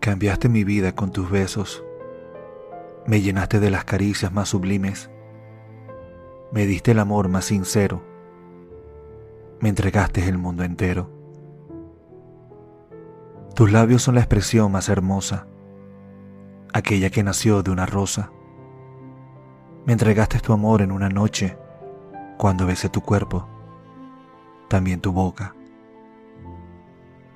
[0.00, 1.82] Cambiaste mi vida con tus besos,
[3.06, 5.10] me llenaste de las caricias más sublimes,
[6.52, 8.02] me diste el amor más sincero,
[9.60, 11.15] me entregaste el mundo entero.
[13.56, 15.46] Tus labios son la expresión más hermosa,
[16.74, 18.30] aquella que nació de una rosa.
[19.86, 21.56] Me entregaste tu amor en una noche
[22.36, 23.48] cuando besé tu cuerpo,
[24.68, 25.54] también tu boca.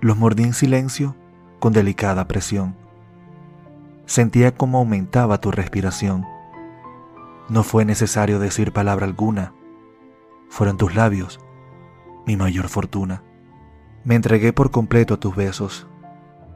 [0.03, 1.17] Los mordí en silencio
[1.59, 2.77] con delicada presión.
[4.05, 6.27] Sentía cómo aumentaba tu respiración.
[7.49, 9.55] No fue necesario decir palabra alguna.
[10.51, 11.41] Fueron tus labios
[12.27, 13.23] mi mayor fortuna.
[14.05, 15.87] Me entregué por completo a tus besos.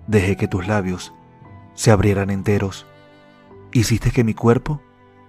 [0.06, 1.14] Dejé que tus labios
[1.74, 2.86] se abrieran enteros.
[3.72, 4.80] Hiciste que mi cuerpo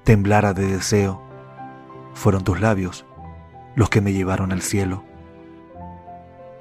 [0.04, 1.22] temblara de deseo.
[2.14, 3.06] Fueron tus labios
[3.76, 5.03] los que me llevaron al cielo.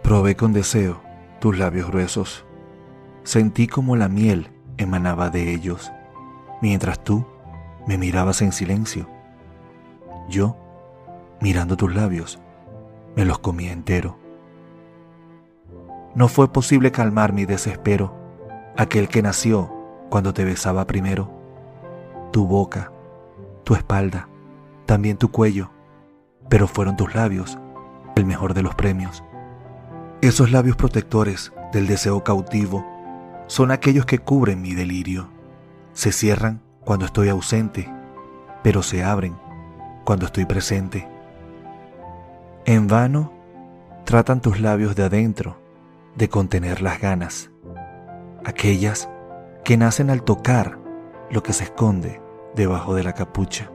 [0.03, 1.01] Probé con deseo
[1.41, 2.45] tus labios gruesos
[3.25, 5.91] Sentí como la miel emanaba de ellos,
[6.61, 7.27] mientras tú
[7.87, 9.09] me mirabas en silencio.
[10.29, 10.59] Yo,
[11.41, 12.39] mirando tus labios,
[13.17, 14.19] me los comía entero.
[16.15, 18.15] No fue posible calmar mi desespero,
[18.77, 19.73] aquel que nació
[20.11, 21.29] cuando te besaba primero.
[22.31, 22.93] Tu boca,
[23.65, 24.29] tu espalda,
[24.87, 25.73] también tu cuello,
[26.48, 27.59] pero fueron tus labios
[28.15, 29.25] el mejor de los premios.
[30.20, 32.87] Esos labios protectores del deseo cautivo
[33.48, 35.29] son aquellos que cubren mi delirio.
[35.95, 37.92] Se cierran cuando estoy ausente,
[38.62, 39.37] pero se abren
[40.05, 41.09] cuando estoy presente.
[42.67, 43.33] En vano
[44.05, 45.64] tratan tus labios de adentro
[46.17, 47.51] de contener las ganas,
[48.45, 49.09] aquellas
[49.65, 50.79] que nacen al tocar
[51.31, 52.20] lo que se esconde
[52.55, 53.70] debajo de la capucha,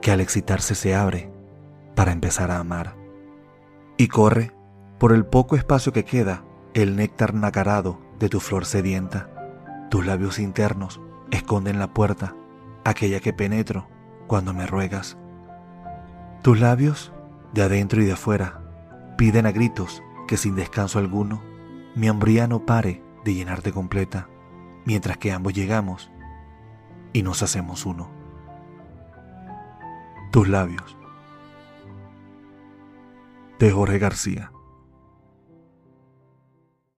[0.00, 1.30] que al excitarse se abre
[1.94, 2.96] para empezar a amar.
[3.96, 4.52] Y corre
[4.98, 9.30] por el poco espacio que queda el néctar nacarado de tu flor sedienta.
[9.90, 11.00] Tus labios internos
[11.30, 12.34] esconden la puerta,
[12.84, 13.86] aquella que penetro
[14.26, 15.16] cuando me ruegas.
[16.42, 17.12] Tus labios,
[17.52, 18.60] de adentro y de afuera,
[19.16, 21.42] piden a gritos que sin descanso alguno
[21.94, 24.28] mi hambría no pare de llenarte completa,
[24.84, 26.10] mientras que ambos llegamos
[27.12, 28.10] y nos hacemos uno.
[30.30, 30.96] Tus labios.
[33.58, 34.50] De Jorge García.